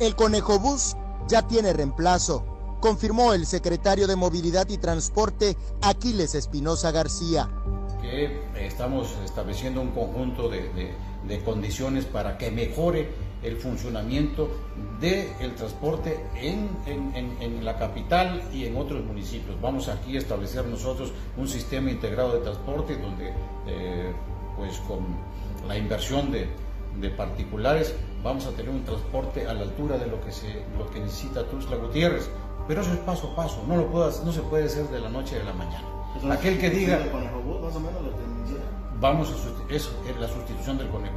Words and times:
El 0.00 0.16
Conejo 0.16 0.58
Bus 0.58 0.96
ya 1.28 1.46
tiene 1.46 1.74
reemplazo, 1.74 2.42
confirmó 2.80 3.34
el 3.34 3.44
secretario 3.44 4.06
de 4.06 4.16
Movilidad 4.16 4.66
y 4.70 4.78
Transporte 4.78 5.58
Aquiles 5.82 6.34
Espinosa 6.34 6.90
García. 6.90 7.50
Que 8.00 8.40
estamos 8.58 9.14
estableciendo 9.22 9.82
un 9.82 9.90
conjunto 9.90 10.48
de, 10.48 10.94
condiciones 11.44 12.06
para 12.06 12.38
que 12.38 12.50
mejore 12.50 13.10
el 13.42 13.58
funcionamiento 13.58 14.48
del 15.02 15.54
transporte 15.54 16.18
en, 16.34 16.70
en, 16.86 17.62
la 17.62 17.76
capital 17.76 18.42
y 18.54 18.64
en 18.64 18.78
otros 18.78 19.04
municipios. 19.04 19.60
Vamos 19.60 19.88
aquí 19.88 20.16
a 20.16 20.18
establecer 20.18 20.64
nosotros 20.64 21.12
un 21.36 21.46
sistema 21.46 21.90
integrado 21.90 22.32
de 22.32 22.40
transporte 22.40 22.96
donde, 22.96 23.34
eh, 23.66 24.12
pues 24.56 24.78
con 24.78 25.00
la 25.68 25.76
inversión 25.76 26.32
de, 26.32 26.48
de 26.98 27.10
particulares, 27.10 27.94
vamos 28.22 28.46
a 28.46 28.50
tener 28.50 28.70
un 28.70 28.84
transporte 28.84 29.46
a 29.46 29.54
la 29.54 29.62
altura 29.62 29.98
de 29.98 30.06
lo 30.06 30.20
que, 30.20 30.32
se, 30.32 30.64
lo 30.78 30.90
que 30.90 31.00
necesita 31.00 31.44
Tuxtla 31.44 31.76
Gutiérrez. 31.76 32.28
Pero 32.68 32.82
eso 32.82 32.92
es 32.92 32.98
paso 33.00 33.32
a 33.32 33.36
paso, 33.36 33.64
no, 33.66 33.76
lo 33.76 33.88
no 34.24 34.32
se 34.32 34.40
puede 34.42 34.66
hacer 34.66 34.88
de 34.88 35.00
la 35.00 35.08
noche 35.08 35.40
a 35.40 35.44
la 35.44 35.52
mañana. 35.52 35.84
Aquel 36.30 36.58
que 36.58 36.70
diga... 36.70 37.00
Vamos 39.00 39.30
a 39.30 39.74
eso 39.74 39.90
es 40.06 40.20
la 40.20 40.28
sustitución 40.28 40.76
del 40.76 40.90
conejo. 40.90 41.16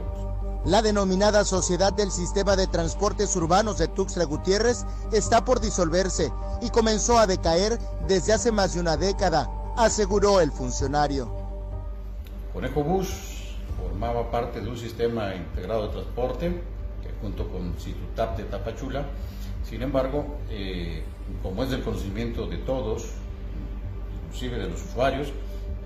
La 0.65 0.81
denominada 0.81 1.43
Sociedad 1.43 1.91
del 1.91 2.11
Sistema 2.11 2.55
de 2.55 2.67
Transportes 2.67 3.35
Urbanos 3.35 3.77
de 3.77 3.89
Tuxtla 3.89 4.23
Gutiérrez 4.23 4.85
está 5.11 5.43
por 5.43 5.59
disolverse 5.59 6.31
y 6.61 6.69
comenzó 6.69 7.17
a 7.17 7.27
decaer 7.27 7.77
desde 8.07 8.31
hace 8.31 8.53
más 8.53 8.73
de 8.73 8.79
una 8.79 8.95
década, 8.95 9.49
aseguró 9.75 10.39
el 10.39 10.53
funcionario. 10.53 11.29
Conejo 12.53 12.83
Bus 12.83 13.32
formaba 14.03 14.29
parte 14.31 14.59
de 14.59 14.69
un 14.69 14.77
sistema 14.77 15.33
integrado 15.33 15.87
de 15.87 15.93
transporte, 15.93 16.49
que 17.01 17.09
junto 17.21 17.47
con 17.47 17.79
Situtap 17.79 18.35
de 18.35 18.43
Tapachula. 18.43 19.05
Sin 19.63 19.81
embargo, 19.81 20.25
eh, 20.49 21.03
como 21.41 21.63
es 21.63 21.69
del 21.69 21.83
conocimiento 21.83 22.45
de 22.47 22.57
todos, 22.57 23.11
inclusive 24.25 24.57
de 24.57 24.69
los 24.69 24.83
usuarios, 24.83 25.31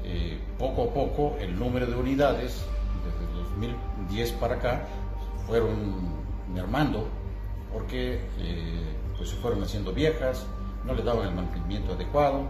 eh, 0.04 0.40
poco 0.58 0.86
a 0.86 0.94
poco 0.96 1.38
el 1.40 1.60
número 1.60 1.86
de 1.86 1.96
unidades, 1.96 2.66
desde 3.06 3.32
2010 3.36 4.32
para 4.32 4.56
acá, 4.56 4.88
fueron 5.46 5.78
mermando 6.52 7.08
porque 7.72 8.22
eh, 8.40 8.96
pues 9.16 9.30
se 9.30 9.36
fueron 9.36 9.62
haciendo 9.62 9.94
viejas, 9.94 10.48
no 10.86 10.96
le 10.96 11.04
daban 11.04 11.28
el 11.28 11.36
mantenimiento 11.36 11.94
adecuado, 11.94 12.42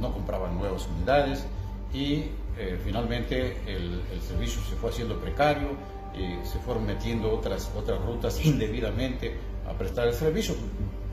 no 0.00 0.12
compraban 0.12 0.58
nuevas 0.58 0.88
unidades 0.88 1.46
y 1.94 2.24
eh, 2.58 2.78
finalmente 2.84 3.56
el, 3.66 4.02
servicio 4.20 4.60
se 4.68 4.76
fue 4.76 4.90
haciendo 4.90 5.18
precario, 5.18 5.68
eh, 6.14 6.40
se 6.44 6.58
fueron 6.58 6.84
metiendo 6.86 7.32
otras, 7.32 7.70
otras 7.76 8.04
rutas 8.04 8.44
indebidamente 8.44 9.34
a 9.66 9.72
prestar 9.72 10.08
el 10.08 10.14
servicio. 10.14 10.54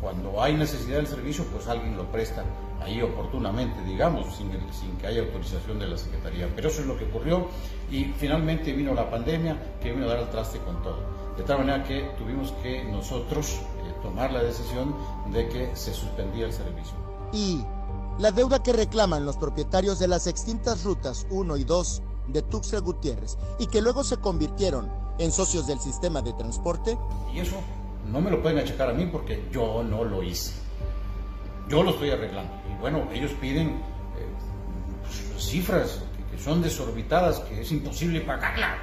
Cuando 0.01 0.41
hay 0.41 0.55
necesidad 0.55 0.97
del 0.97 1.07
servicio, 1.07 1.45
pues 1.45 1.67
alguien 1.67 1.95
lo 1.95 2.11
presta 2.11 2.43
ahí 2.81 3.01
oportunamente, 3.03 3.83
digamos, 3.83 4.35
sin, 4.35 4.49
sin 4.71 4.97
que 4.97 5.05
haya 5.05 5.21
autorización 5.21 5.77
de 5.77 5.87
la 5.87 5.97
Secretaría. 5.97 6.49
Pero 6.55 6.69
eso 6.69 6.81
es 6.81 6.87
lo 6.87 6.97
que 6.97 7.05
ocurrió 7.05 7.47
y 7.91 8.05
finalmente 8.17 8.73
vino 8.73 8.95
la 8.95 9.09
pandemia 9.09 9.55
que 9.79 9.91
vino 9.91 10.05
a 10.07 10.09
dar 10.09 10.19
el 10.19 10.29
traste 10.29 10.57
con 10.59 10.81
todo. 10.81 11.21
De 11.37 11.43
tal 11.43 11.59
manera 11.59 11.83
que 11.83 12.09
tuvimos 12.17 12.51
que 12.63 12.83
nosotros 12.83 13.61
eh, 13.61 13.93
tomar 14.01 14.31
la 14.31 14.41
decisión 14.41 14.95
de 15.31 15.47
que 15.47 15.75
se 15.75 15.93
suspendía 15.93 16.47
el 16.47 16.53
servicio. 16.53 16.95
Y 17.31 17.63
la 18.21 18.31
deuda 18.31 18.61
que 18.61 18.71
reclaman 18.71 19.25
los 19.25 19.35
propietarios 19.35 19.97
de 19.97 20.07
las 20.07 20.27
extintas 20.27 20.83
rutas 20.83 21.25
1 21.31 21.57
y 21.57 21.63
2 21.63 22.03
de 22.27 22.43
Tuxtla 22.43 22.79
Gutiérrez 22.79 23.35
y 23.57 23.65
que 23.65 23.81
luego 23.81 24.03
se 24.03 24.17
convirtieron 24.17 24.91
en 25.17 25.31
socios 25.31 25.65
del 25.65 25.79
sistema 25.79 26.21
de 26.21 26.33
transporte. 26.33 26.99
Y 27.33 27.39
eso 27.39 27.55
no 28.11 28.21
me 28.21 28.29
lo 28.29 28.39
pueden 28.39 28.59
achacar 28.59 28.91
a 28.91 28.93
mí 28.93 29.07
porque 29.07 29.47
yo 29.51 29.81
no 29.81 30.03
lo 30.03 30.21
hice. 30.21 30.53
Yo 31.67 31.81
lo 31.81 31.89
estoy 31.89 32.11
arreglando. 32.11 32.53
Y 32.71 32.79
bueno, 32.79 33.09
ellos 33.11 33.31
piden 33.41 33.69
eh, 33.69 35.39
cifras 35.39 36.03
que, 36.29 36.37
son 36.37 36.61
desorbitadas, 36.61 37.39
que 37.39 37.61
es 37.61 37.71
imposible 37.71 38.21
pagarla. 38.21 38.77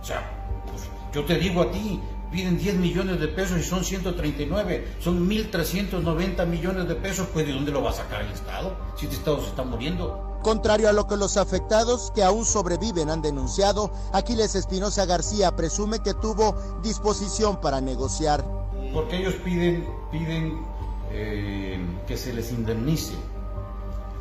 O 0.00 0.04
sea, 0.04 0.28
pues, 0.68 0.82
yo 1.14 1.24
te 1.24 1.36
digo 1.36 1.62
a 1.62 1.70
ti, 1.70 2.00
piden 2.30 2.58
10 2.58 2.76
millones 2.76 3.20
de 3.20 3.28
pesos 3.28 3.58
y 3.58 3.62
son 3.62 3.84
139, 3.84 4.96
son 5.00 5.28
1.390 5.28 6.46
millones 6.46 6.88
de 6.88 6.94
pesos, 6.94 7.28
pues 7.32 7.46
¿de 7.46 7.52
dónde 7.52 7.72
lo 7.72 7.82
va 7.82 7.90
a 7.90 7.94
sacar 7.94 8.22
el 8.22 8.32
Estado? 8.32 8.76
Si 8.96 9.06
este 9.06 9.16
Estado 9.16 9.40
se 9.40 9.48
está 9.48 9.62
muriendo. 9.62 10.38
Contrario 10.42 10.88
a 10.88 10.92
lo 10.92 11.06
que 11.06 11.16
los 11.16 11.36
afectados 11.36 12.12
que 12.14 12.22
aún 12.22 12.44
sobreviven 12.44 13.10
han 13.10 13.22
denunciado, 13.22 13.90
Aquiles 14.12 14.54
Espinosa 14.54 15.04
García 15.04 15.56
presume 15.56 16.00
que 16.00 16.14
tuvo 16.14 16.54
disposición 16.82 17.60
para 17.60 17.80
negociar. 17.80 18.44
Porque 18.92 19.16
ellos 19.16 19.34
piden, 19.44 19.88
piden 20.12 20.64
eh, 21.10 21.84
que 22.06 22.16
se 22.16 22.32
les 22.32 22.52
indemnice. 22.52 23.14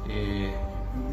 Eh, 0.09 0.55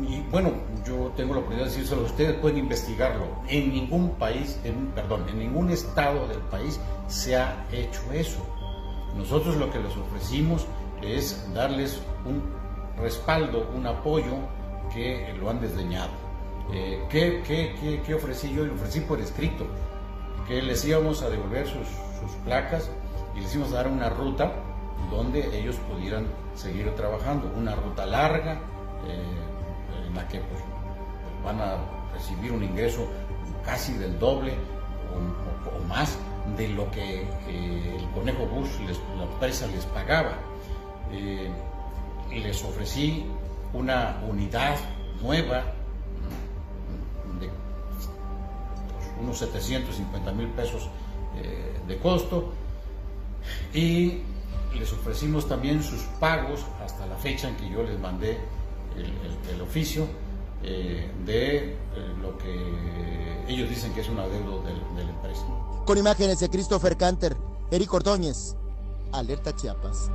y 0.07 0.21
bueno, 0.31 0.53
yo 0.85 1.13
tengo 1.17 1.35
la 1.35 1.41
oportunidad 1.41 1.67
de 1.67 1.71
decírselo, 1.71 2.03
ustedes 2.03 2.35
pueden 2.35 2.59
investigarlo. 2.59 3.27
En 3.49 3.73
ningún 3.73 4.11
país, 4.11 4.59
en, 4.65 4.89
perdón, 4.89 5.29
en 5.29 5.39
ningún 5.39 5.71
estado 5.71 6.27
del 6.29 6.41
país 6.41 6.81
se 7.09 7.37
ha 7.37 7.67
hecho 7.73 8.01
eso. 8.13 8.47
Nosotros 9.17 9.57
lo 9.57 9.71
que 9.71 9.79
les 9.79 9.97
ofrecimos 9.97 10.67
es 11.03 11.53
darles 11.55 12.01
un 12.25 12.43
respaldo, 13.01 13.69
un 13.75 13.87
apoyo 13.87 14.37
que 14.93 15.35
lo 15.39 15.51
han 15.51 15.61
desdeñado. 15.61 16.11
Eh, 16.73 17.05
¿qué, 17.11 17.43
qué, 17.47 18.03
qué, 18.05 18.15
ofrecí 18.15 18.53
yo? 18.55 18.65
Lo 18.65 18.75
ofrecí 18.75 19.01
por 19.01 19.21
escrito, 19.21 19.67
que 20.47 20.63
les 20.63 20.85
íbamos 20.85 21.23
a 21.23 21.29
devolver 21.29 21.67
sus, 21.67 21.87
sus 21.87 22.37
placas 22.45 22.91
y 23.37 23.41
les 23.41 23.55
íbamos 23.55 23.73
a 23.75 23.77
dar 23.77 23.89
una 23.89 24.09
ruta 24.09 24.53
donde 25.11 25.59
ellos 25.59 25.77
pudieran 25.91 26.27
seguir 26.55 26.91
trabajando, 26.95 27.53
una 27.57 27.75
ruta 27.75 28.07
larga. 28.07 28.61
Eh, 29.07 29.52
en 30.13 30.17
la 30.17 30.29
que 30.29 30.39
pues, 30.39 30.61
van 31.45 31.61
a 31.61 31.77
recibir 32.13 32.53
un 32.53 32.63
ingreso 32.63 33.07
casi 33.65 33.95
del 33.95 34.19
doble 34.19 34.55
o, 35.15 35.89
más 35.89 36.19
de 36.57 36.69
lo 36.69 36.91
que 36.91 37.23
eh, 37.23 37.97
el 37.99 38.11
Conejo 38.11 38.47
Bus, 38.47 38.69
la 39.17 39.25
empresa 39.25 39.67
les 39.69 39.85
pagaba. 39.87 40.35
Eh, 41.13 41.51
les 42.31 42.65
ofrecí 42.65 43.27
una 43.73 44.21
unidad 44.29 44.77
nueva 45.23 45.65
de 47.41 47.49
pues, 47.93 48.09
unos 49.21 49.39
750 49.39 50.33
mil 50.33 50.49
pesos 50.49 50.89
eh, 51.37 51.79
de 51.87 51.99
costo 51.99 52.53
y 53.75 54.23
les 54.75 54.93
ofrecimos 54.93 55.49
también 55.49 55.83
sus 55.83 56.01
pagos 56.19 56.65
hasta 56.83 57.07
la 57.07 57.17
fecha 57.17 57.49
en 57.49 57.57
que 57.57 57.69
yo 57.69 57.83
les 57.83 57.99
mandé 57.99 58.39
el, 58.97 59.61
oficio 59.61 60.07
eh, 60.63 61.11
de 61.25 61.57
eh, 61.57 61.77
lo 62.21 62.37
que 62.39 63.53
ellos 63.53 63.69
dicen 63.69 63.93
que 63.95 64.01
es 64.01 64.09
un 64.09 64.19
adeudo 64.19 64.63
de, 64.63 64.73
de 64.73 65.09
empresa. 65.09 65.45
Con 65.85 65.99
imágenes 65.99 66.41
de 66.41 66.49
Christopher 66.49 66.97
Canter, 66.97 67.37
Eric 67.71 67.93
Ordóñez, 67.93 68.57
Alerta 69.13 69.55
Chiapas. 69.55 70.11